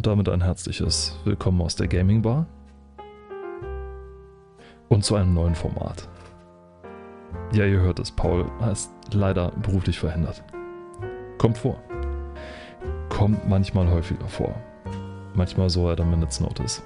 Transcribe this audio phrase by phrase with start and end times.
[0.00, 2.46] Und damit ein herzliches Willkommen aus der Gaming Bar
[4.88, 6.08] und zu einem neuen Format.
[7.52, 10.42] Ja, ihr hört es, Paul ist leider beruflich verhindert.
[11.36, 11.78] Kommt vor.
[13.10, 14.54] Kommt manchmal häufiger vor.
[15.34, 16.82] Manchmal so at a minute's notice.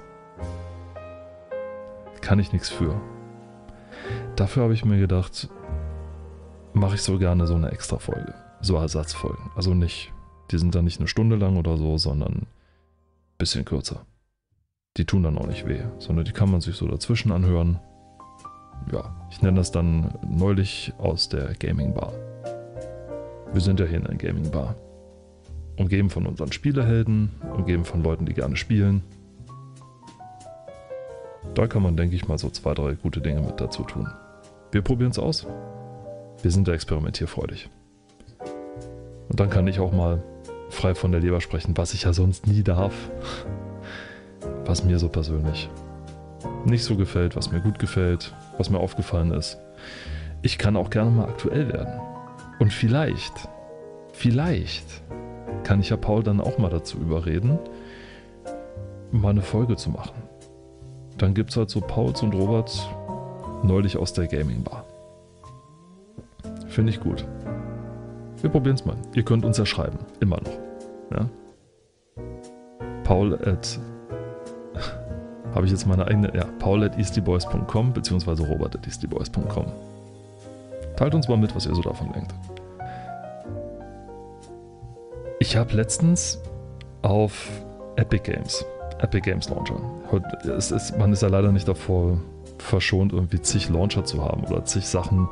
[2.19, 2.99] Kann ich nichts für.
[4.35, 5.47] Dafür habe ich mir gedacht,
[6.73, 8.33] mache ich so gerne so eine extra Folge.
[8.59, 9.51] So Ersatzfolgen.
[9.55, 10.11] Also nicht,
[10.51, 12.47] die sind dann nicht eine Stunde lang oder so, sondern
[13.37, 14.05] bisschen kürzer.
[14.97, 17.79] Die tun dann auch nicht weh, sondern die kann man sich so dazwischen anhören.
[18.91, 22.13] Ja, ich nenne das dann neulich aus der Gaming Bar.
[23.51, 24.75] Wir sind ja hier in einer Gaming Bar.
[25.77, 29.03] Umgeben von unseren Spielehelden, umgeben von Leuten, die gerne spielen.
[31.53, 34.07] Da kann man, denke ich mal, so zwei, drei gute Dinge mit dazu tun.
[34.71, 35.45] Wir probieren es aus.
[36.41, 37.69] Wir sind da experimentierfreudig.
[39.29, 40.23] Und dann kann ich auch mal
[40.75, 42.93] frei von der Leber sprechen, was ich ja sonst nie darf.
[44.65, 45.69] Was mir so persönlich
[46.65, 49.57] nicht so gefällt, was mir gut gefällt, was mir aufgefallen ist.
[50.41, 51.99] Ich kann auch gerne mal aktuell werden.
[52.59, 53.33] Und vielleicht,
[54.13, 54.85] vielleicht
[55.63, 57.59] kann ich ja Paul dann auch mal dazu überreden,
[59.11, 60.15] mal eine Folge zu machen.
[61.17, 62.87] Dann gibt es halt so Pauls und Roberts
[63.63, 64.85] neulich aus der Gaming Bar.
[66.67, 67.25] Finde ich gut.
[68.41, 68.97] Wir probieren es mal.
[69.13, 69.97] Ihr könnt uns ja schreiben.
[70.19, 70.64] Immer noch.
[71.11, 71.29] Ja?
[73.03, 73.79] Paul at.
[75.55, 76.35] Habe ich jetzt meine eigene.
[76.35, 79.65] Ja, paul at eastyboys.com beziehungsweise robert at eastyboys.com.
[80.95, 82.33] Teilt uns mal mit, was ihr so davon denkt.
[85.39, 86.41] Ich habe letztens
[87.01, 87.49] auf
[87.97, 88.65] Epic Games,
[88.99, 89.79] Epic Games Launcher.
[90.57, 92.17] Es ist, man ist ja leider nicht davor
[92.57, 95.27] verschont, irgendwie zig Launcher zu haben oder zig Sachen,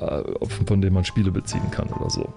[0.00, 2.32] äh, von denen man Spiele beziehen kann oder so.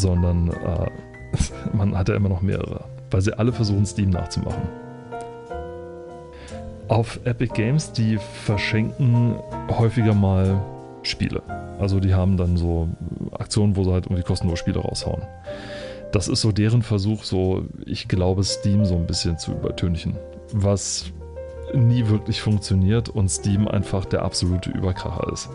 [0.00, 0.90] Sondern äh,
[1.76, 4.62] man hat ja immer noch mehrere, weil sie alle versuchen, Steam nachzumachen.
[6.88, 9.36] Auf Epic Games, die verschenken
[9.68, 10.60] häufiger mal
[11.02, 11.42] Spiele.
[11.78, 12.88] Also die haben dann so
[13.38, 15.22] Aktionen, wo sie halt irgendwie kostenlos Spiele raushauen.
[16.12, 20.16] Das ist so deren Versuch, so, ich glaube, Steam so ein bisschen zu übertünchen.
[20.52, 21.12] Was
[21.74, 25.48] nie wirklich funktioniert und Steam einfach der absolute Überkracher ist.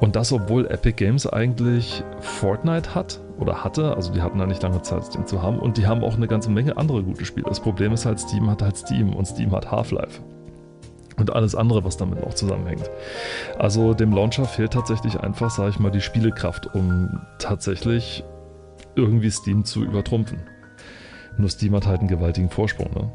[0.00, 4.62] Und das, obwohl Epic Games eigentlich Fortnite hat oder hatte, also die hatten da nicht
[4.62, 7.46] lange Zeit, Steam zu haben, und die haben auch eine ganze Menge andere gute Spiele.
[7.48, 10.20] Das Problem ist halt, Steam hat halt Steam und Steam hat Half-Life
[11.18, 12.90] und alles andere, was damit noch zusammenhängt.
[13.58, 18.24] Also dem Launcher fehlt tatsächlich einfach, sage ich mal, die Spielekraft, um tatsächlich
[18.94, 20.38] irgendwie Steam zu übertrumpfen.
[21.36, 23.12] Nur Steam hat halt einen gewaltigen Vorsprung, ne?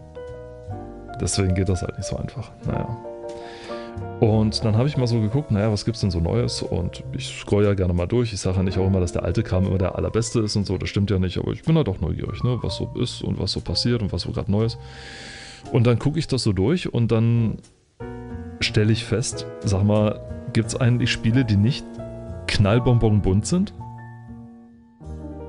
[1.19, 2.51] Deswegen geht das halt nicht so einfach.
[2.65, 2.97] Naja.
[4.19, 6.61] Und dann habe ich mal so geguckt, naja, was gibt's denn so Neues?
[6.61, 8.31] Und ich scroll ja gerne mal durch.
[8.31, 10.65] Ich sage ja nicht auch immer, dass der alte Kram immer der allerbeste ist und
[10.65, 10.77] so.
[10.77, 12.57] Das stimmt ja nicht, aber ich bin halt auch neugierig, ne?
[12.61, 14.77] was so ist und was so passiert und was so gerade Neues.
[15.71, 17.57] Und dann gucke ich das so durch und dann
[18.61, 20.19] stelle ich fest, sag mal,
[20.53, 21.85] gibt es eigentlich Spiele, die nicht
[22.47, 23.73] knallbonbon bunt sind?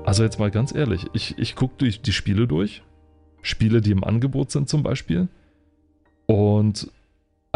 [0.03, 2.83] Also jetzt mal ganz ehrlich, ich, ich gucke die Spiele durch.
[3.41, 5.29] Spiele, die im Angebot sind zum Beispiel.
[6.25, 6.91] Und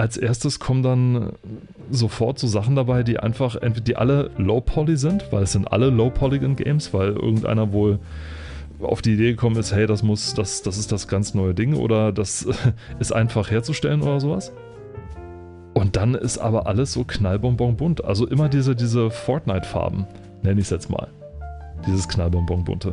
[0.02, 1.34] als erstes kommen dann
[1.92, 5.92] sofort so Sachen dabei, die einfach, entweder die alle Low-Poly sind, weil es sind alle
[5.92, 8.00] Low-Polygon-Games, weil irgendeiner wohl
[8.82, 11.76] auf die Idee gekommen ist, hey, das muss, das, das ist das ganz neue Ding
[11.76, 12.48] oder das
[13.00, 14.52] ist einfach herzustellen oder sowas.
[15.76, 18.04] Und dann ist aber alles so knallbonbon bunt.
[18.04, 20.08] Also immer diese, diese Fortnite-Farben,
[20.42, 21.10] nenne ich es jetzt mal.
[21.86, 22.92] Dieses knallbonbon bunte.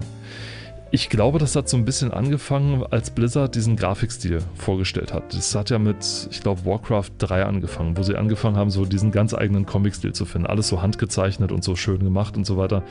[0.91, 5.34] Ich glaube, das hat so ein bisschen angefangen, als Blizzard diesen Grafikstil vorgestellt hat.
[5.34, 9.12] Das hat ja mit, ich glaube, Warcraft 3 angefangen, wo sie angefangen haben, so diesen
[9.12, 10.47] ganz eigenen Comic-Stil zu finden.
[10.47, 12.82] Alles so handgezeichnet und so schön gemacht und so weiter.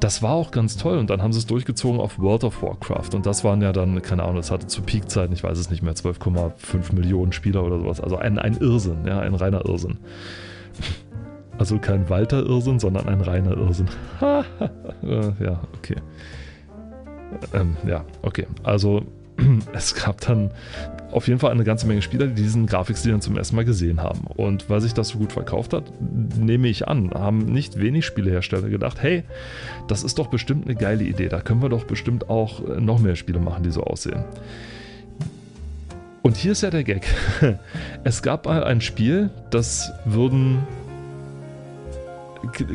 [0.00, 3.14] Das war auch ganz toll und dann haben sie es durchgezogen auf World of Warcraft
[3.14, 5.80] und das waren ja dann, keine Ahnung, das hatte zu Peakzeiten, ich weiß es nicht
[5.80, 8.00] mehr, 12,5 Millionen Spieler oder sowas.
[8.00, 9.98] Also ein, ein Irrsinn, ja, ein reiner Irrsinn.
[11.56, 13.86] Also kein Walter-Irrsinn, sondern ein reiner Irrsinn.
[14.20, 15.96] ja, okay.
[17.52, 18.46] Ähm, ja, okay.
[18.62, 19.04] Also
[19.72, 20.50] es gab dann
[21.10, 24.02] auf jeden Fall eine ganze Menge Spieler, die diesen Grafikstil dann zum ersten Mal gesehen
[24.02, 24.26] haben.
[24.26, 28.68] Und weil sich das so gut verkauft hat, nehme ich an, haben nicht wenig Spielehersteller
[28.68, 29.24] gedacht, hey,
[29.88, 32.98] das ist doch bestimmt eine geile Idee, da können wir doch bestimmt auch äh, noch
[32.98, 34.24] mehr Spiele machen, die so aussehen.
[36.22, 37.06] Und hier ist ja der Gag.
[38.04, 40.58] Es gab mal ein Spiel, das würden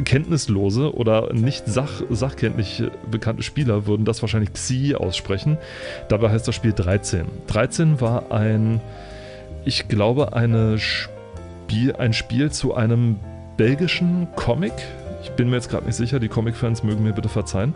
[0.05, 5.57] kenntnislose oder nicht sach, sachkenntlich bekannte Spieler würden das wahrscheinlich Xi aussprechen.
[6.09, 7.25] Dabei heißt das Spiel 13.
[7.47, 8.81] 13 war ein,
[9.65, 13.17] ich glaube, eine Spiel, ein Spiel zu einem
[13.57, 14.73] belgischen Comic.
[15.23, 17.75] Ich bin mir jetzt gerade nicht sicher, die Comic-Fans mögen mir bitte verzeihen.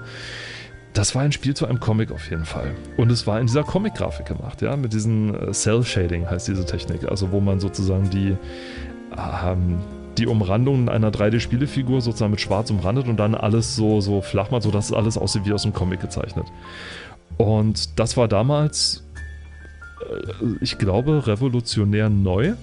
[0.94, 2.72] das war ein Spiel zu einem Comic auf jeden Fall.
[2.98, 7.10] Und es war in dieser Comic-Grafik gemacht, ja, mit diesem äh, Cell-Shading heißt diese Technik,
[7.10, 8.36] also wo man sozusagen die,
[9.18, 9.80] ähm,
[10.22, 14.64] die Umrandung einer 3D-Spielefigur sozusagen mit schwarz umrandet und dann alles so, so flach macht,
[14.64, 16.46] sodass alles aussieht wie aus einem Comic gezeichnet.
[17.38, 19.04] Und das war damals,
[20.00, 22.54] äh, ich glaube, revolutionär neu.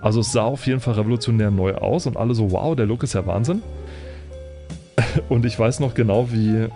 [0.00, 3.02] Also es sah auf jeden Fall revolutionär neu aus und alle so, wow, der Look
[3.02, 3.62] ist ja Wahnsinn.
[5.28, 6.68] Und ich weiß noch genau, wie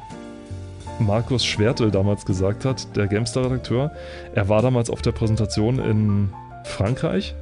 [0.99, 3.93] Markus Schwertel damals gesagt hat, der Gamestar-Redakteur.
[4.35, 6.29] Er war damals auf der Präsentation in
[6.65, 7.35] Frankreich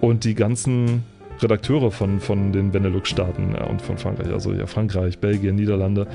[0.00, 1.04] und die ganzen
[1.40, 6.06] Redakteure von, von den Benelux-Staaten ja, und von Frankreich, also ja Frankreich, Belgien, Niederlande,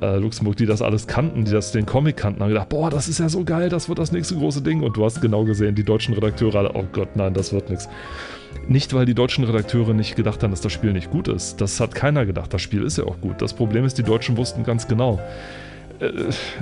[0.00, 3.08] äh, Luxemburg, die das alles kannten, die das den Comic kannten, haben gedacht, boah, das
[3.08, 4.82] ist ja so geil, das wird das nächste große Ding.
[4.82, 7.88] Und du hast genau gesehen, die deutschen Redakteure alle, oh Gott, nein, das wird nichts.
[8.68, 11.60] Nicht, weil die deutschen Redakteure nicht gedacht haben, dass das Spiel nicht gut ist.
[11.60, 12.52] Das hat keiner gedacht.
[12.52, 13.40] Das Spiel ist ja auch gut.
[13.40, 15.69] Das Problem ist, die Deutschen wussten ganz genau, äh,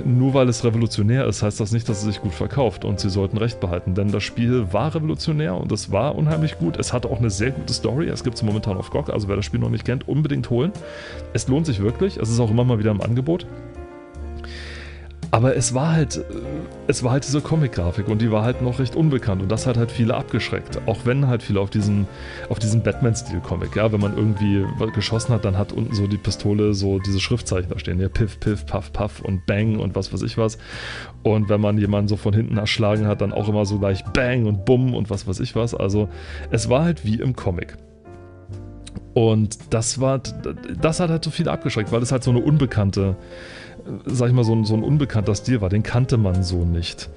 [0.05, 3.09] nur weil es revolutionär ist, heißt das nicht, dass es sich gut verkauft und sie
[3.09, 6.77] sollten recht behalten, denn das Spiel war revolutionär und es war unheimlich gut.
[6.77, 8.09] Es hatte auch eine sehr gute Story.
[8.09, 10.71] Es gibt es momentan auf GOG, also wer das Spiel noch nicht kennt, unbedingt holen.
[11.33, 12.17] Es lohnt sich wirklich.
[12.17, 13.45] Es ist auch immer mal wieder im Angebot.
[15.31, 16.21] Aber es war halt, äh,
[16.87, 19.77] es war halt diese Comic-Grafik und die war halt noch recht unbekannt und das hat
[19.77, 20.79] halt viele abgeschreckt.
[20.87, 22.07] Auch wenn halt viele auf diesen,
[22.49, 26.73] auf diesen Batman-Stil-Comic, ja, wenn man irgendwie geschossen hat, dann hat unten so die Pistole
[26.73, 30.23] so diese Schriftzeichen da stehen, ja, Piff, Piff, Puff, Puff und Bang und was weiß
[30.23, 30.57] ich was.
[31.21, 34.45] Und wenn man jemanden so von hinten erschlagen hat, dann auch immer so gleich Bang
[34.45, 35.75] und Bumm und was weiß ich was.
[35.75, 36.09] Also
[36.49, 37.77] es war halt wie im Comic.
[39.13, 40.21] Und das war,
[40.79, 43.17] das hat halt so viele abgeschreckt, weil es halt so eine unbekannte
[44.05, 45.69] sag ich mal, so ein, so ein unbekannter Stil war.
[45.69, 47.09] Den kannte man so nicht.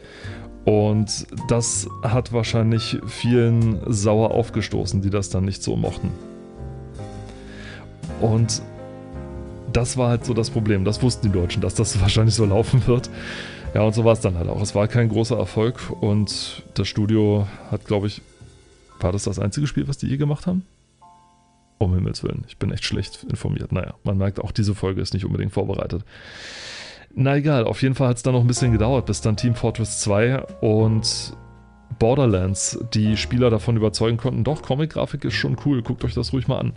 [0.65, 6.11] Und das hat wahrscheinlich vielen sauer aufgestoßen, die das dann nicht so mochten.
[8.21, 8.63] Und
[9.73, 10.85] das war halt so das Problem.
[10.85, 13.11] Das wussten die Deutschen, dass das wahrscheinlich so laufen wird.
[13.75, 14.61] Ja, und so war es dann halt auch.
[14.61, 18.21] Es war kein großer Erfolg und das Studio hat, glaube ich,
[19.01, 20.65] war das das einzige Spiel, was die je gemacht haben?
[21.83, 23.73] Um Himmels Willen, ich bin echt schlecht informiert.
[23.73, 26.05] Naja, man merkt auch, diese Folge ist nicht unbedingt vorbereitet.
[27.15, 29.55] Na egal, auf jeden Fall hat es dann noch ein bisschen gedauert, bis dann Team
[29.55, 31.35] Fortress 2 und
[31.99, 36.49] Borderlands die Spieler davon überzeugen konnten, doch, Comic-Grafik ist schon cool, guckt euch das ruhig
[36.49, 36.73] mal an.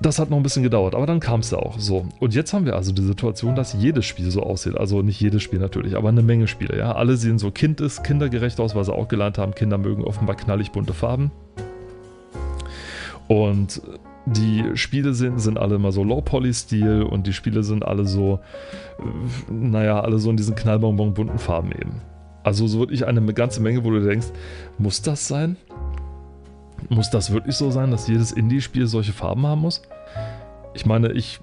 [0.00, 2.06] Das hat noch ein bisschen gedauert, aber dann kam es ja auch so.
[2.20, 4.76] Und jetzt haben wir also die Situation, dass jedes Spiel so aussieht.
[4.76, 6.78] Also nicht jedes Spiel natürlich, aber eine Menge Spiele.
[6.78, 6.92] Ja?
[6.92, 10.70] Alle sehen so kind kindergerecht aus, weil sie auch gelernt haben, Kinder mögen offenbar knallig
[10.70, 11.32] bunte Farben.
[13.28, 13.82] Und
[14.26, 18.40] die Spiele sind, sind alle immer so Low-Poly-Stil und die Spiele sind alle so,
[18.98, 22.02] äh, naja, alle so in diesen knallbonbon bunten Farben eben.
[22.42, 24.28] Also so wirklich eine ganze Menge, wo du denkst,
[24.78, 25.56] muss das sein?
[26.88, 29.82] Muss das wirklich so sein, dass jedes Indie-Spiel solche Farben haben muss?
[30.74, 31.40] Ich meine, ich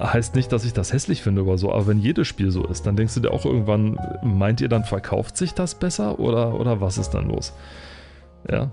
[0.00, 2.86] heißt nicht, dass ich das hässlich finde oder so, aber wenn jedes Spiel so ist,
[2.86, 6.80] dann denkst du dir auch irgendwann, meint ihr, dann verkauft sich das besser oder, oder
[6.80, 7.54] was ist dann los?
[8.50, 8.70] Ja.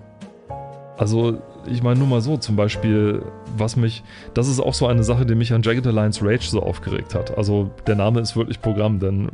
[1.00, 3.22] Also ich meine nur mal so, zum Beispiel,
[3.56, 4.04] was mich,
[4.34, 7.38] das ist auch so eine Sache, die mich an Jagged Alliance Rage so aufgeregt hat.
[7.38, 9.30] Also der Name ist wirklich Programm, denn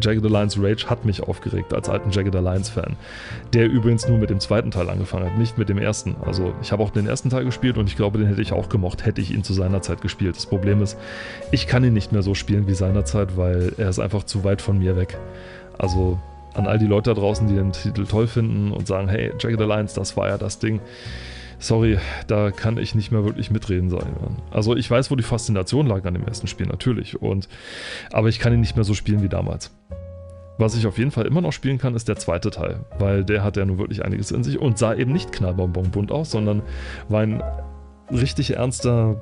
[0.00, 2.96] Jagged Alliance Rage hat mich aufgeregt als alten Jagged Alliance Fan.
[3.52, 6.16] Der übrigens nur mit dem zweiten Teil angefangen hat, nicht mit dem ersten.
[6.24, 8.70] Also ich habe auch den ersten Teil gespielt und ich glaube, den hätte ich auch
[8.70, 10.36] gemocht, hätte ich ihn zu seiner Zeit gespielt.
[10.36, 10.96] Das Problem ist,
[11.52, 14.62] ich kann ihn nicht mehr so spielen wie seinerzeit, weil er ist einfach zu weit
[14.62, 15.18] von mir weg.
[15.76, 16.18] Also
[16.54, 19.60] an all die Leute da draußen, die den Titel toll finden und sagen, hey, Jagged
[19.60, 20.80] Alliance, das war ja das Ding
[21.60, 24.16] sorry, da kann ich nicht mehr wirklich mitreden sein.
[24.50, 27.22] Also ich weiß, wo die Faszination lag an dem ersten Spiel, natürlich.
[27.22, 27.48] Und,
[28.12, 29.70] aber ich kann ihn nicht mehr so spielen wie damals.
[30.58, 33.44] Was ich auf jeden Fall immer noch spielen kann, ist der zweite Teil, weil der
[33.44, 36.62] hat ja nun wirklich einiges in sich und sah eben nicht knallbonbonbunt aus, sondern
[37.08, 37.42] war ein
[38.10, 39.16] richtig ernster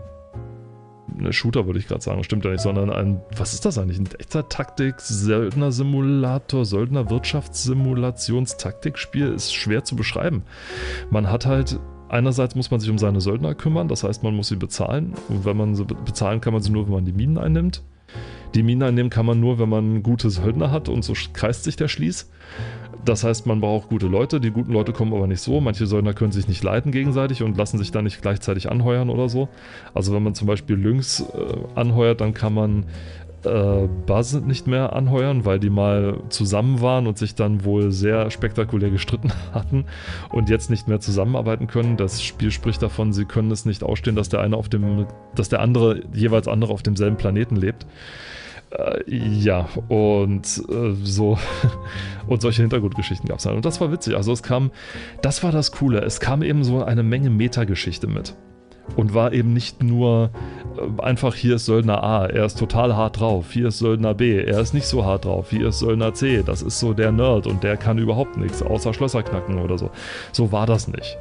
[1.16, 3.98] ne, Shooter, würde ich gerade sagen, stimmt ja nicht, sondern ein, was ist das eigentlich?
[3.98, 10.42] Ein echter Taktik, Söldner-Simulator, Söldner-Wirtschaftssimulationstaktikspiel ist schwer zu beschreiben.
[11.10, 11.78] Man hat halt
[12.10, 15.12] Einerseits muss man sich um seine Söldner kümmern, das heißt, man muss sie bezahlen.
[15.28, 17.82] Und wenn man sie bezahlen kann man sie nur, wenn man die Minen einnimmt.
[18.54, 21.76] Die Minen einnehmen kann man nur, wenn man gute Söldner hat und so kreist sich
[21.76, 22.30] der Schließ.
[23.04, 24.40] Das heißt, man braucht gute Leute.
[24.40, 25.60] Die guten Leute kommen aber nicht so.
[25.60, 29.28] Manche Söldner können sich nicht leiten gegenseitig und lassen sich dann nicht gleichzeitig anheuern oder
[29.28, 29.48] so.
[29.94, 31.24] Also wenn man zum Beispiel Lynx äh,
[31.74, 32.86] anheuert, dann kann man
[33.44, 38.90] äh, nicht mehr anheuern, weil die mal zusammen waren und sich dann wohl sehr spektakulär
[38.90, 39.84] gestritten hatten
[40.30, 41.96] und jetzt nicht mehr zusammenarbeiten können.
[41.96, 45.48] Das Spiel spricht davon, sie können es nicht ausstehen, dass der eine auf dem, dass
[45.48, 47.86] der andere jeweils andere auf demselben Planeten lebt.
[48.70, 51.38] Äh, ja, und äh, so
[52.26, 53.54] und solche Hintergrundgeschichten gab es dann.
[53.54, 54.16] Und das war witzig.
[54.16, 54.70] Also es kam,
[55.22, 56.00] das war das Coole.
[56.00, 58.34] Es kam eben so eine Menge Metageschichte mit.
[58.96, 60.30] Und war eben nicht nur
[60.76, 64.40] äh, einfach hier ist Söldner A, er ist total hart drauf, hier ist Söldner B,
[64.40, 67.46] er ist nicht so hart drauf, hier ist Söldner C, das ist so der Nerd
[67.46, 69.90] und der kann überhaupt nichts, außer Schlösser knacken oder so.
[70.32, 71.16] So war das nicht.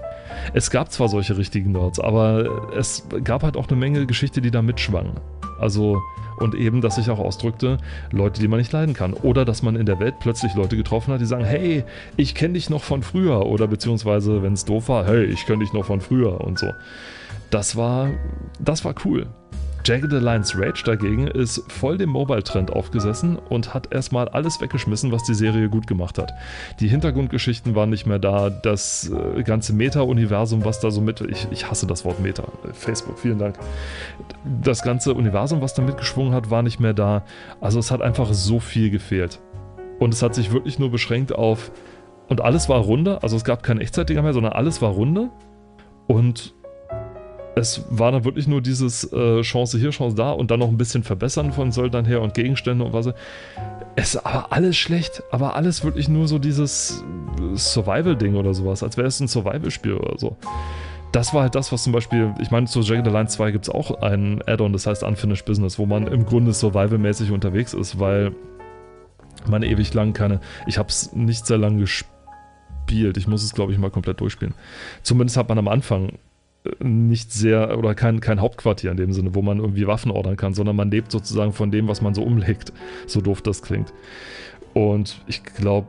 [0.53, 4.51] Es gab zwar solche richtigen Nerds, aber es gab halt auch eine Menge Geschichte, die
[4.51, 5.13] da mitschwang.
[5.59, 6.01] Also,
[6.37, 7.79] und eben, dass sich auch ausdrückte,
[8.11, 9.13] Leute, die man nicht leiden kann.
[9.13, 11.83] Oder dass man in der Welt plötzlich Leute getroffen hat, die sagen, hey,
[12.15, 13.45] ich kenne dich noch von früher.
[13.45, 16.71] Oder beziehungsweise, wenn es doof war, hey, ich kenne dich noch von früher und so.
[17.49, 18.09] Das war,
[18.59, 19.27] das war cool.
[19.87, 25.23] Jagged Alliance Rage dagegen ist voll dem Mobile-Trend aufgesessen und hat erstmal alles weggeschmissen, was
[25.23, 26.33] die Serie gut gemacht hat.
[26.81, 31.21] Die Hintergrundgeschichten waren nicht mehr da, das äh, ganze Meta-Universum, was da so mit.
[31.21, 32.43] Ich, ich hasse das Wort Meta.
[32.73, 33.57] Facebook, vielen Dank.
[34.61, 37.23] Das ganze Universum, was da mitgeschwungen hat, war nicht mehr da.
[37.61, 39.39] Also es hat einfach so viel gefehlt.
[39.99, 41.71] Und es hat sich wirklich nur beschränkt auf.
[42.27, 45.29] Und alles war Runde, also es gab kein Echtzeitiger mehr, sondern alles war Runde.
[46.07, 46.53] Und
[47.57, 50.77] es war dann wirklich nur dieses äh, Chance hier, Chance da und dann noch ein
[50.77, 53.07] bisschen verbessern von Söldnern her und Gegenstände und was.
[53.95, 57.03] Es ist aber alles schlecht, aber alles wirklich nur so dieses
[57.55, 60.37] Survival-Ding oder sowas, als wäre es ein Survival-Spiel oder so.
[61.11, 63.73] Das war halt das, was zum Beispiel, ich meine, zu Jagged Alliance 2 gibt es
[63.73, 68.33] auch ein Add-on, das heißt Unfinished Business, wo man im Grunde survival-mäßig unterwegs ist, weil
[69.47, 73.71] man ewig lang keine, ich habe es nicht sehr lange gespielt, ich muss es glaube
[73.71, 74.53] ich mal komplett durchspielen.
[75.01, 76.19] Zumindest hat man am Anfang
[76.79, 80.53] nicht sehr oder kein, kein Hauptquartier in dem Sinne, wo man irgendwie Waffen ordern kann,
[80.53, 82.73] sondern man lebt sozusagen von dem, was man so umlegt.
[83.05, 83.93] So doof das klingt.
[84.77, 85.87] Und ich glaube,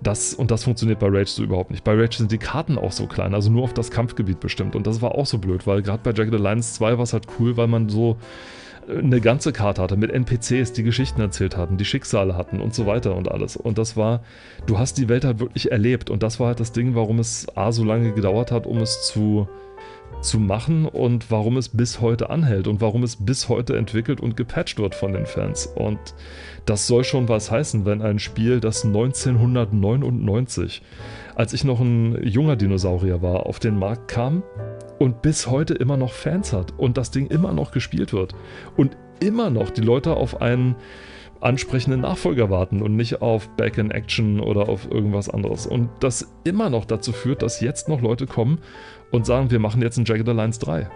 [0.00, 1.82] das und das funktioniert bei Rage so überhaupt nicht.
[1.82, 4.76] Bei Rage sind die Karten auch so klein, also nur auf das Kampfgebiet bestimmt.
[4.76, 7.26] Und das war auch so blöd, weil gerade bei Jagged Alliance 2 war es halt
[7.40, 8.16] cool, weil man so
[8.88, 12.76] äh, eine ganze Karte hatte mit NPCs, die Geschichten erzählt hatten, die Schicksale hatten und
[12.76, 13.56] so weiter und alles.
[13.56, 14.22] Und das war,
[14.66, 16.08] du hast die Welt halt wirklich erlebt.
[16.08, 19.04] Und das war halt das Ding, warum es A so lange gedauert hat, um es
[19.08, 19.48] zu
[20.20, 24.36] zu machen und warum es bis heute anhält und warum es bis heute entwickelt und
[24.36, 25.66] gepatcht wird von den Fans.
[25.66, 25.98] Und
[26.66, 30.82] das soll schon was heißen, wenn ein Spiel, das 1999,
[31.34, 34.42] als ich noch ein junger Dinosaurier war, auf den Markt kam
[34.98, 38.34] und bis heute immer noch Fans hat und das Ding immer noch gespielt wird
[38.76, 40.76] und immer noch die Leute auf einen
[41.40, 45.66] ansprechenden Nachfolger warten und nicht auf Back in Action oder auf irgendwas anderes.
[45.66, 48.58] Und das immer noch dazu führt, dass jetzt noch Leute kommen
[49.10, 50.88] und sagen, wir machen jetzt ein Jagged Alliance 3.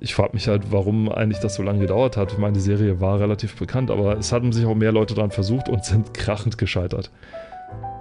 [0.00, 2.32] Ich frage mich halt, warum eigentlich das so lange gedauert hat.
[2.32, 5.30] Ich meine, die Serie war relativ bekannt, aber es hatten sich auch mehr Leute daran
[5.30, 7.10] versucht und sind krachend gescheitert.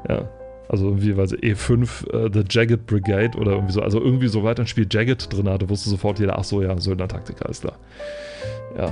[0.09, 0.29] Ja.
[0.67, 4.43] Also irgendwie, weil sie E5 uh, The Jagged Brigade oder irgendwie so, also irgendwie so
[4.43, 7.77] weiter ein Spiel Jagged drin hatte, wusste sofort jeder, ach so, ja, Söldner-Taktiker ist klar.
[8.75, 8.91] Ja.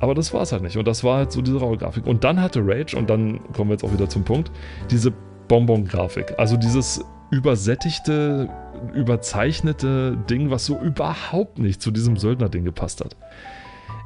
[0.00, 0.76] Aber das war es halt nicht.
[0.76, 2.06] Und das war halt so diese raue Grafik.
[2.06, 4.50] Und dann hatte Rage, und dann kommen wir jetzt auch wieder zum Punkt,
[4.90, 5.12] diese
[5.48, 6.34] Bonbon-Grafik.
[6.38, 8.48] Also dieses übersättigte,
[8.94, 13.16] überzeichnete Ding, was so überhaupt nicht zu diesem Söldner-Ding gepasst hat.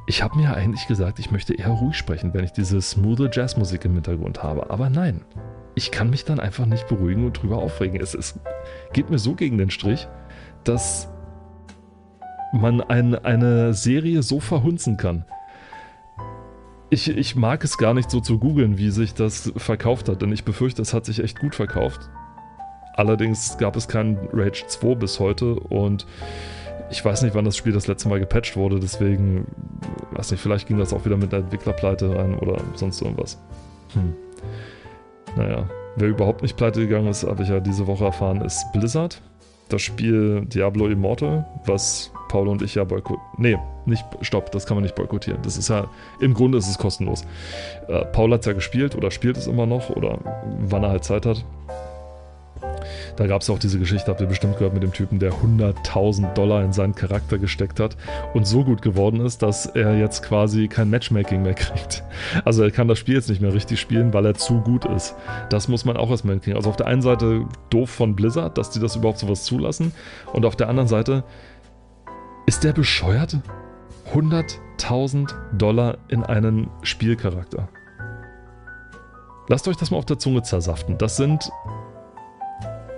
[0.05, 3.85] Ich habe mir eigentlich gesagt, ich möchte eher ruhig sprechen, wenn ich diese smooth Jazzmusik
[3.85, 4.69] im Hintergrund habe.
[4.69, 5.21] Aber nein,
[5.75, 8.01] ich kann mich dann einfach nicht beruhigen und drüber aufregen.
[8.01, 8.37] Es, es
[8.91, 10.07] geht mir so gegen den Strich,
[10.65, 11.07] dass
[12.51, 15.25] man ein, eine Serie so verhunzen kann.
[16.93, 20.31] Ich, ich mag es gar nicht so zu googeln, wie sich das verkauft hat, denn
[20.31, 22.01] ich befürchte, es hat sich echt gut verkauft.
[22.93, 26.05] Allerdings gab es keinen Rage 2 bis heute und
[26.91, 29.47] ich weiß nicht, wann das Spiel das letzte Mal gepatcht wurde, deswegen,
[30.11, 33.41] weiß nicht, vielleicht ging das auch wieder mit der Entwicklerpleite rein oder sonst irgendwas.
[33.93, 34.13] Hm.
[35.35, 39.19] Naja, wer überhaupt nicht pleite gegangen ist, habe ich ja diese Woche erfahren, ist Blizzard.
[39.73, 43.23] Das Spiel Diablo Immortal, was Paul und ich ja boykottieren.
[43.37, 45.41] Nee, nicht, stopp, das kann man nicht boykottieren.
[45.41, 45.87] Das ist ja,
[46.19, 47.25] im Grunde ist es kostenlos.
[47.87, 50.19] Äh, Paul hat es ja gespielt oder spielt es immer noch oder
[50.59, 51.43] wann er halt Zeit hat.
[53.15, 56.33] Da gab es auch diese Geschichte, habt ihr bestimmt gehört, mit dem Typen, der 100.000
[56.33, 57.95] Dollar in seinen Charakter gesteckt hat
[58.33, 62.03] und so gut geworden ist, dass er jetzt quasi kein Matchmaking mehr kriegt.
[62.45, 65.15] Also er kann das Spiel jetzt nicht mehr richtig spielen, weil er zu gut ist.
[65.49, 66.57] Das muss man auch erstmal hinkriegen.
[66.57, 69.91] Also auf der einen Seite doof von Blizzard, dass die das überhaupt sowas zulassen
[70.33, 71.23] und auf der anderen Seite
[72.45, 73.37] ist der bescheuert?
[74.13, 77.69] 100.000 Dollar in einen Spielcharakter.
[79.47, 80.97] Lasst euch das mal auf der Zunge zersaften.
[80.97, 81.49] Das sind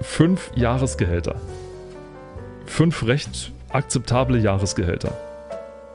[0.01, 1.35] fünf Jahresgehälter.
[2.65, 5.11] Fünf recht akzeptable Jahresgehälter.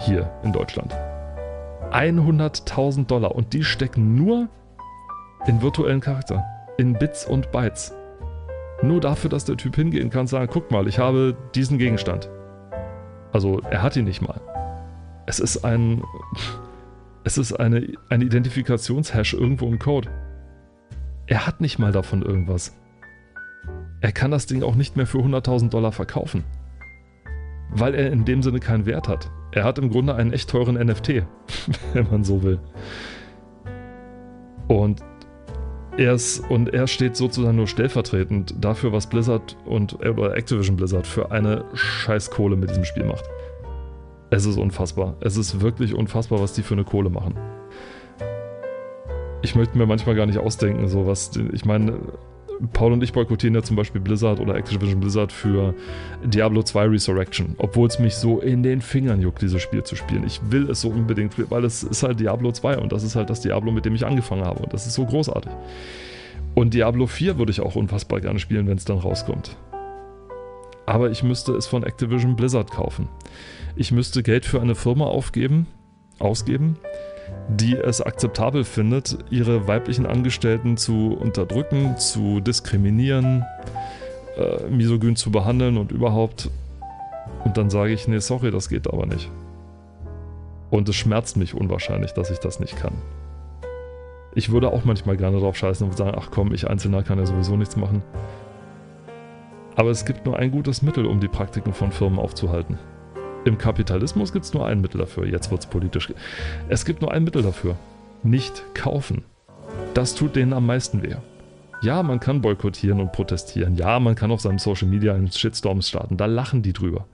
[0.00, 0.94] Hier in Deutschland.
[1.90, 4.48] 100.000 Dollar und die stecken nur
[5.46, 6.44] in virtuellen Charakter.
[6.78, 7.94] In Bits und Bytes.
[8.82, 12.30] Nur dafür, dass der Typ hingehen kann und sagen, guck mal, ich habe diesen Gegenstand.
[13.32, 14.40] Also er hat ihn nicht mal.
[15.26, 16.02] Es ist ein...
[17.22, 20.08] Es ist eine, eine Identifikationshash irgendwo im Code.
[21.26, 22.74] Er hat nicht mal davon irgendwas.
[24.00, 26.44] Er kann das Ding auch nicht mehr für 100.000 Dollar verkaufen.
[27.72, 29.30] weil er in dem Sinne keinen Wert hat.
[29.52, 31.22] Er hat im Grunde einen echt teuren NFT,
[31.92, 32.58] wenn man so will.
[34.68, 35.02] Und
[35.96, 41.06] er, ist, und er steht sozusagen nur stellvertretend dafür, was Blizzard und oder Activision Blizzard
[41.06, 43.24] für eine Scheißkohle mit diesem Spiel macht.
[44.30, 45.16] Es ist unfassbar.
[45.20, 47.34] Es ist wirklich unfassbar, was die für eine Kohle machen.
[49.42, 51.32] Ich möchte mir manchmal gar nicht ausdenken, so was.
[51.52, 51.98] Ich meine,
[52.72, 55.74] Paul und ich boykottieren ja zum Beispiel Blizzard oder Activision Blizzard für
[56.24, 60.24] Diablo 2 Resurrection, obwohl es mich so in den Fingern juckt, dieses Spiel zu spielen.
[60.24, 63.30] Ich will es so unbedingt, weil es ist halt Diablo 2 und das ist halt
[63.30, 65.50] das Diablo, mit dem ich angefangen habe und das ist so großartig.
[66.54, 69.56] Und Diablo 4 würde ich auch unfassbar gerne spielen, wenn es dann rauskommt.
[70.84, 73.08] Aber ich müsste es von Activision Blizzard kaufen.
[73.76, 75.66] Ich müsste Geld für eine Firma aufgeben,
[76.18, 76.76] ausgeben,
[77.48, 83.44] die es akzeptabel findet, ihre weiblichen Angestellten zu unterdrücken, zu diskriminieren,
[84.36, 86.50] äh, misogyn zu behandeln und überhaupt.
[87.44, 89.30] Und dann sage ich, nee, sorry, das geht aber nicht.
[90.70, 92.94] Und es schmerzt mich unwahrscheinlich, dass ich das nicht kann.
[94.34, 97.26] Ich würde auch manchmal gerne drauf scheißen und sagen, ach komm, ich Einzelner kann ja
[97.26, 98.02] sowieso nichts machen.
[99.74, 102.78] Aber es gibt nur ein gutes Mittel, um die Praktiken von Firmen aufzuhalten.
[103.44, 105.26] Im Kapitalismus gibt es nur ein Mittel dafür.
[105.26, 106.12] Jetzt wird es politisch.
[106.68, 107.76] Es gibt nur ein Mittel dafür.
[108.22, 109.24] Nicht kaufen.
[109.94, 111.16] Das tut denen am meisten weh.
[111.82, 113.76] Ja, man kann boykottieren und protestieren.
[113.76, 116.18] Ja, man kann auf seinem Social Media einen Shitstorm starten.
[116.18, 117.06] Da lachen die drüber.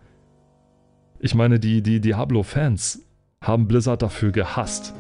[1.21, 3.07] Ich meine, die, die Diablo-Fans
[3.41, 4.95] haben Blizzard dafür gehasst.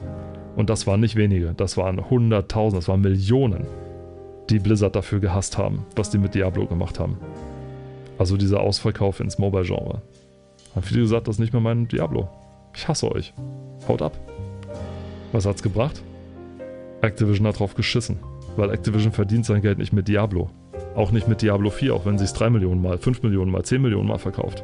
[0.55, 1.55] Und das waren nicht wenige.
[1.57, 3.67] Das waren Hunderttausend, das waren Millionen,
[4.49, 7.19] die Blizzard dafür gehasst haben, was die mit Diablo gemacht haben.
[8.17, 10.01] Also dieser Ausverkauf ins Mobile-Genre.
[10.77, 12.29] Haben viele gesagt, das ist nicht mehr mein Diablo.
[12.75, 13.33] Ich hasse euch.
[13.89, 14.19] Haut ab.
[15.33, 16.03] Was hat's gebracht?
[17.01, 18.19] Activision hat drauf geschissen.
[18.57, 20.51] Weil Activision verdient sein Geld nicht mit Diablo.
[20.95, 23.65] Auch nicht mit Diablo 4, auch wenn sie es 3 Millionen mal, 5 Millionen mal,
[23.65, 24.63] 10 Millionen mal verkauft.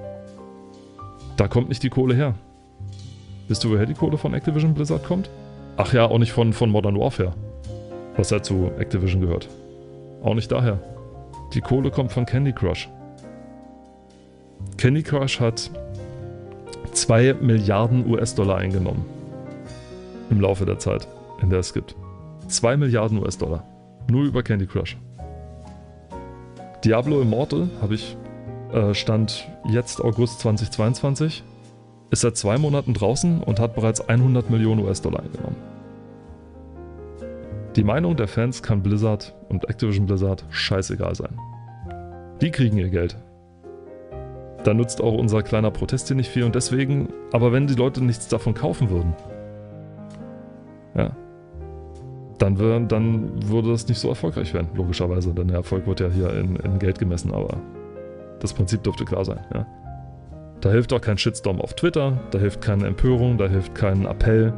[1.39, 2.35] Da kommt nicht die Kohle her.
[3.49, 5.31] Wisst ihr, woher die Kohle von Activision Blizzard kommt?
[5.79, 7.33] Ach ja, auch nicht von, von Modern Warfare.
[8.17, 9.49] Was halt zu Activision gehört.
[10.23, 10.79] Auch nicht daher.
[11.55, 12.89] Die Kohle kommt von Candy Crush.
[14.77, 15.71] Candy Crush hat
[16.93, 19.05] 2 Milliarden US-Dollar eingenommen.
[20.31, 21.09] Im Laufe der Zeit,
[21.41, 21.97] in der es gibt.
[22.49, 23.65] 2 Milliarden US-Dollar.
[24.11, 24.99] Nur über Candy Crush.
[26.85, 28.17] Diablo Immortal habe ich
[28.73, 31.43] äh, Stand jetzt August 2022.
[32.11, 35.57] Ist seit zwei Monaten draußen und hat bereits 100 Millionen US-Dollar eingenommen.
[37.75, 41.39] Die Meinung der Fans kann Blizzard und Activision Blizzard scheißegal sein.
[42.43, 43.17] Die kriegen ihr Geld
[44.65, 48.03] da nutzt auch unser kleiner Protest hier nicht viel und deswegen, aber wenn die Leute
[48.03, 49.15] nichts davon kaufen würden,
[50.95, 51.11] ja,
[52.39, 56.09] dann, wär, dann würde das nicht so erfolgreich werden, logischerweise, denn der Erfolg wird ja
[56.09, 57.57] hier in, in Geld gemessen, aber
[58.41, 59.67] das Prinzip dürfte klar sein, ja.
[60.61, 64.53] Da hilft auch kein Shitstorm auf Twitter, da hilft keine Empörung, da hilft kein Appell.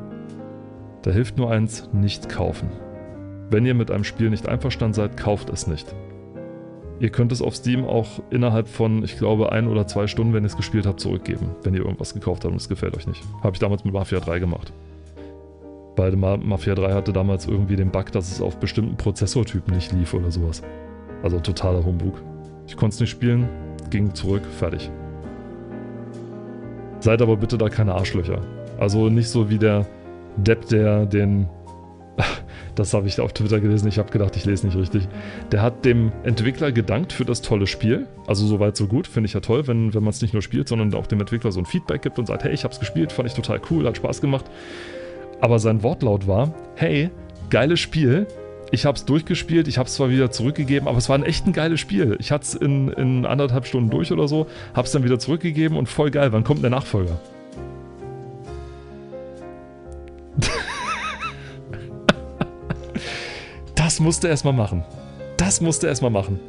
[1.01, 2.69] Da hilft nur eins, nicht kaufen.
[3.49, 5.95] Wenn ihr mit einem Spiel nicht einverstanden seid, kauft es nicht.
[7.01, 10.45] Ihr könnt es auf Steam auch innerhalb von, ich glaube, ein oder zwei Stunden, wenn
[10.45, 13.23] ihr es gespielt habt, zurückgeben, wenn ihr irgendwas gekauft habt und es gefällt euch nicht.
[13.43, 14.73] Habe ich damals mit Mafia 3 gemacht.
[15.97, 20.15] Weil Mafia 3 hatte damals irgendwie den Bug, dass es auf bestimmten Prozessortypen nicht lief
[20.15, 20.63] oder sowas.
[21.23, 22.23] Also totaler Humbug.
[22.67, 23.49] Ich konnte es nicht spielen,
[23.91, 24.91] ging zurück, fertig.
[27.01, 28.41] Seid aber bitte da keine Arschlöcher.
[28.79, 29.87] Also nicht so wie der
[30.37, 31.49] Depp, der den
[32.75, 33.89] das habe ich auf Twitter gelesen.
[33.89, 35.07] Ich habe gedacht, ich lese nicht richtig.
[35.53, 38.07] Der hat dem Entwickler gedankt für das tolle Spiel.
[38.27, 39.07] Also soweit so gut.
[39.07, 41.53] Finde ich ja toll, wenn, wenn man es nicht nur spielt, sondern auch dem Entwickler
[41.53, 43.87] so ein Feedback gibt und sagt, hey, ich habe es gespielt, fand ich total cool,
[43.87, 44.47] hat Spaß gemacht.
[45.41, 47.11] Aber sein Wortlaut war, hey,
[47.51, 48.27] geiles Spiel.
[48.71, 51.47] Ich habe es durchgespielt, ich habe es zwar wieder zurückgegeben, aber es war ein echt
[51.47, 52.17] ein geiles Spiel.
[52.19, 55.77] Ich hatte es in, in anderthalb Stunden durch oder so, habe es dann wieder zurückgegeben
[55.77, 56.33] und voll geil.
[56.33, 57.21] Wann kommt der Nachfolger?
[63.95, 64.83] Das musste er erstmal machen.
[65.37, 66.41] Das musste er erstmal machen.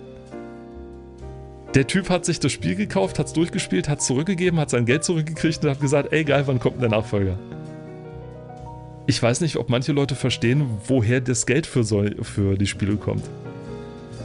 [1.76, 4.88] Der Typ hat sich das Spiel gekauft, hat es durchgespielt, hat es zurückgegeben, hat sein
[4.88, 7.38] Geld zurückgekriegt und hat gesagt, ey geil, wann kommt denn der Nachfolger?
[9.06, 12.96] Ich weiß nicht, ob manche Leute verstehen, woher das Geld für, so, für die Spiele
[12.96, 13.30] kommt.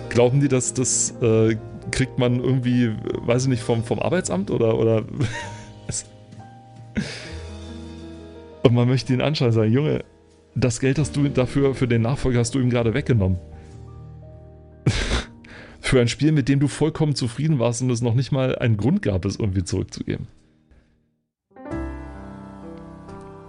[0.09, 1.59] Glauben die, dass das äh,
[1.91, 2.91] kriegt man irgendwie,
[3.27, 5.05] weiß ich nicht, vom, vom Arbeitsamt oder, oder
[8.63, 10.05] Und man möchte ihn anschauen und sagen, Junge,
[10.55, 13.39] das Geld hast du dafür, für den Nachfolger hast du ihm gerade weggenommen.
[15.81, 18.77] für ein Spiel, mit dem du vollkommen zufrieden warst und es noch nicht mal einen
[18.77, 20.27] Grund gab, es irgendwie zurückzugeben.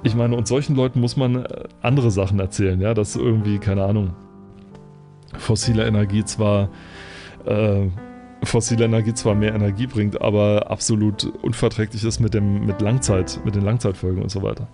[0.03, 3.83] Ich meine, und solchen Leuten muss man äh, andere Sachen erzählen, ja, dass irgendwie, keine
[3.83, 4.15] Ahnung,
[5.37, 6.69] fossile Energie zwar
[7.45, 7.87] äh,
[8.43, 13.55] fossile Energie zwar mehr Energie bringt, aber absolut unverträglich ist mit dem mit Langzeit, mit
[13.55, 14.67] den Langzeitfolgen und so weiter.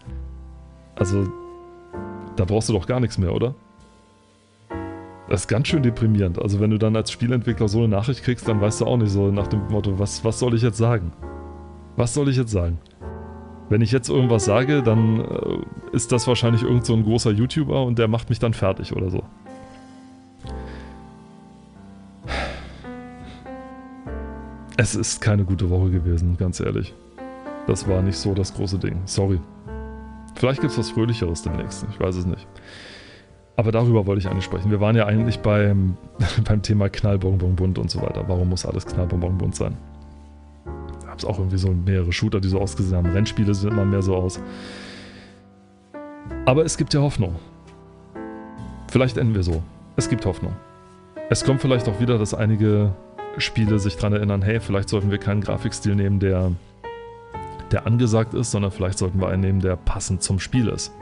[0.95, 1.27] Also
[2.37, 3.53] da brauchst du doch gar nichts mehr, oder?
[5.29, 6.41] Das ist ganz schön deprimierend.
[6.41, 9.11] Also wenn du dann als Spielentwickler so eine Nachricht kriegst, dann weißt du auch nicht
[9.11, 11.11] so nach dem Motto, was, was soll ich jetzt sagen?
[11.97, 12.77] Was soll ich jetzt sagen?
[13.69, 15.57] Wenn ich jetzt irgendwas sage, dann äh,
[15.91, 19.09] ist das wahrscheinlich irgend so ein großer YouTuber und der macht mich dann fertig oder
[19.09, 19.23] so.
[24.77, 26.93] Es ist keine gute Woche gewesen, ganz ehrlich.
[27.65, 29.01] Das war nicht so das große Ding.
[29.05, 29.41] Sorry.
[30.37, 31.85] Vielleicht gibt es was Fröhlicheres demnächst.
[31.91, 32.47] Ich weiß es nicht.
[33.55, 34.69] Aber darüber wollte ich eigentlich sprechen.
[34.69, 35.97] Wir waren ja eigentlich beim,
[36.45, 38.23] beim Thema Knallbonbonbunt und so weiter.
[38.27, 39.75] Warum muss alles Knallbonbonbunt sein?
[41.01, 43.09] Da gab es auch irgendwie so mehrere Shooter, die so ausgesehen haben.
[43.09, 44.39] Rennspiele sehen immer mehr so aus.
[46.45, 47.35] Aber es gibt ja Hoffnung.
[48.89, 49.63] Vielleicht enden wir so.
[49.95, 50.55] Es gibt Hoffnung.
[51.31, 52.93] Es kommt vielleicht auch wieder, dass einige
[53.39, 56.51] Spiele sich daran erinnern, hey, vielleicht sollten wir keinen Grafikstil nehmen, der,
[57.71, 60.93] der angesagt ist, sondern vielleicht sollten wir einen nehmen, der passend zum Spiel ist.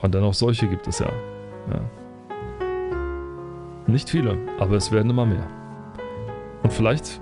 [0.00, 1.10] Und dann auch solche gibt es ja.
[1.70, 1.80] ja.
[3.86, 5.46] Nicht viele, aber es werden immer mehr.
[6.62, 7.20] Und vielleicht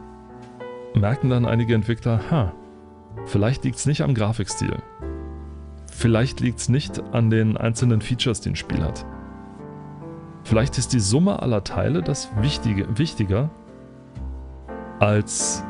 [0.95, 2.53] merken dann einige Entwickler, ha,
[3.27, 4.77] vielleicht liegt es nicht am Grafikstil.
[5.91, 9.05] Vielleicht liegt es nicht an den einzelnen Features, die ein Spiel hat.
[10.45, 13.51] Vielleicht ist die Summe aller Teile das Wichtige, wichtiger
[14.99, 15.65] als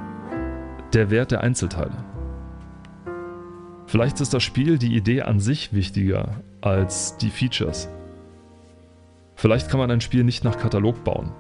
[0.93, 1.93] der Wert der Einzelteile.
[3.87, 7.89] Vielleicht ist das Spiel, die Idee an sich wichtiger als die Features.
[9.35, 11.33] Vielleicht kann man ein Spiel nicht nach Katalog bauen.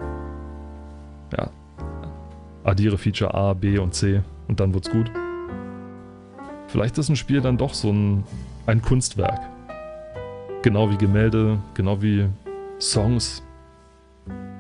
[1.36, 1.50] Ja.
[2.64, 5.10] Addiere Feature A, B und C und dann wird's gut.
[6.68, 8.24] Vielleicht ist ein Spiel dann doch so ein,
[8.66, 9.40] ein Kunstwerk.
[10.62, 12.28] Genau wie Gemälde, genau wie
[12.80, 13.42] Songs,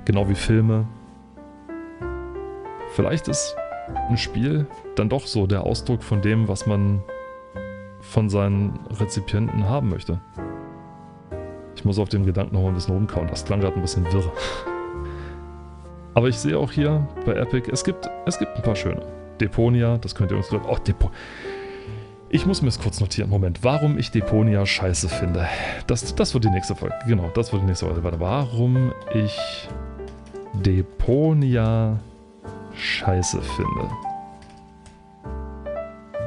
[0.04, 0.86] genau wie Filme.
[2.94, 3.56] Vielleicht ist
[3.94, 7.02] ein Spiel dann doch so der Ausdruck von dem, was man
[8.00, 10.20] von seinen Rezipienten haben möchte.
[11.76, 13.28] Ich muss auf dem Gedanken noch ein bisschen rumkauen.
[13.28, 14.32] Das klang gerade ein bisschen wirr.
[16.14, 19.00] Aber ich sehe auch hier bei Epic, es gibt, es gibt ein paar schöne.
[19.40, 21.10] Deponia, das könnt ihr uns Oh, Depo
[22.34, 23.28] ich muss mir es kurz notieren.
[23.28, 25.46] Moment, warum ich Deponia scheiße finde.
[25.86, 26.94] Das, das wird die nächste Folge.
[27.06, 28.02] Genau, das wird die nächste Folge.
[28.02, 29.68] Warte, warum ich
[30.54, 32.00] Deponia
[32.74, 33.90] scheiße finde.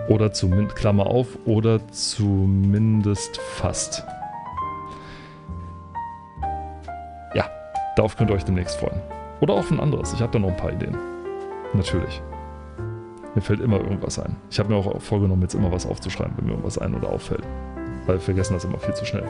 [0.08, 4.04] Oder zumindest, Klammer auf, oder zumindest fast.
[7.34, 7.50] Ja,
[7.96, 9.02] darauf könnt ihr euch demnächst freuen.
[9.42, 10.14] Oder auch ein anderes.
[10.14, 10.96] Ich habe da noch ein paar Ideen.
[11.74, 12.22] Natürlich.
[13.34, 14.38] Mir fällt immer irgendwas ein.
[14.50, 17.44] Ich habe mir auch vorgenommen, jetzt immer was aufzuschreiben, wenn mir irgendwas ein- oder auffällt.
[18.06, 19.26] Weil wir vergessen das immer viel zu schnell.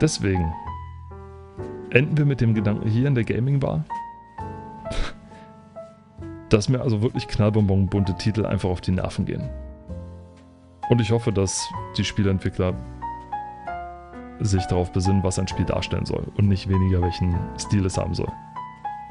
[0.00, 0.52] Deswegen
[1.90, 3.84] enden wir mit dem Gedanken hier in der Gaming Bar,
[6.48, 9.48] dass mir also wirklich knallbonbon bunte Titel einfach auf die Nerven gehen.
[10.88, 12.74] Und ich hoffe, dass die Spieleentwickler
[14.40, 18.14] sich darauf besinnen, was ein Spiel darstellen soll und nicht weniger, welchen Stil es haben
[18.14, 18.30] soll.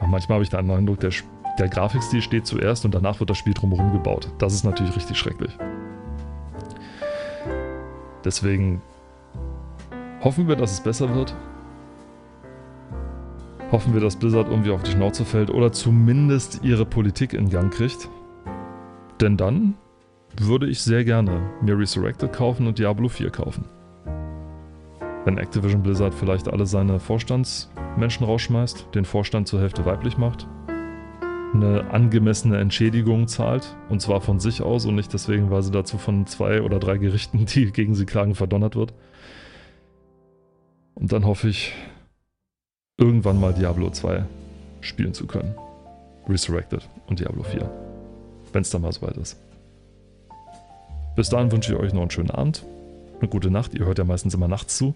[0.05, 1.11] manchmal habe ich den Eindruck, der
[1.57, 4.29] der Grafikstil steht zuerst und danach wird das Spiel drumherum gebaut.
[4.39, 5.57] Das ist natürlich richtig schrecklich.
[8.23, 8.81] Deswegen
[10.21, 11.35] hoffen wir, dass es besser wird.
[13.71, 17.73] Hoffen wir, dass Blizzard irgendwie auf die Schnauze fällt oder zumindest ihre Politik in Gang
[17.73, 18.09] kriegt.
[19.19, 19.75] Denn dann
[20.39, 23.65] würde ich sehr gerne mir Resurrected kaufen und Diablo 4 kaufen.
[25.23, 30.47] Wenn Activision Blizzard vielleicht alle seine Vorstandsmenschen rausschmeißt, den Vorstand zur Hälfte weiblich macht
[31.55, 33.75] eine angemessene Entschädigung zahlt.
[33.89, 36.97] Und zwar von sich aus und nicht deswegen, weil sie dazu von zwei oder drei
[36.97, 38.93] Gerichten, die gegen sie klagen, verdonnert wird.
[40.95, 41.73] Und dann hoffe ich,
[42.97, 44.23] irgendwann mal Diablo 2
[44.81, 45.53] spielen zu können.
[46.27, 47.69] Resurrected und Diablo 4.
[48.53, 49.37] Wenn es dann mal soweit ist.
[51.15, 52.63] Bis dahin wünsche ich euch noch einen schönen Abend,
[53.19, 53.73] eine gute Nacht.
[53.73, 54.93] Ihr hört ja meistens immer nachts zu.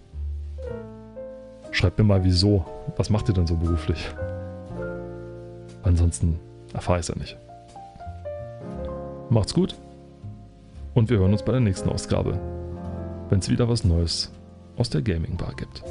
[1.71, 2.65] Schreibt mir mal, wieso.
[2.97, 4.09] Was macht ihr denn so beruflich?
[5.83, 6.39] Ansonsten
[6.73, 7.37] erfahre ich es ja nicht.
[9.29, 9.75] Macht's gut
[10.95, 12.39] und wir hören uns bei der nächsten Ausgabe,
[13.29, 14.31] wenn es wieder was Neues
[14.75, 15.83] aus der Gaming Bar gibt.